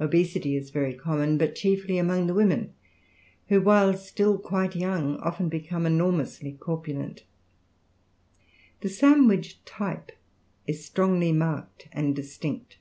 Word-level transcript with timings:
Obesity 0.00 0.56
is 0.56 0.70
very 0.70 0.92
common, 0.94 1.38
but 1.38 1.54
chiefly 1.54 1.96
among 1.96 2.26
the 2.26 2.34
women, 2.34 2.72
who 3.46 3.60
while 3.62 3.96
still 3.96 4.36
quite 4.36 4.74
young 4.74 5.14
often 5.18 5.48
become 5.48 5.86
enormously 5.86 6.54
corpulent. 6.54 7.22
The 8.80 8.88
Sandwich 8.88 9.64
type 9.64 10.10
is 10.66 10.84
strongly 10.84 11.30
marked 11.30 11.86
and 11.92 12.16
distinct. 12.16 12.78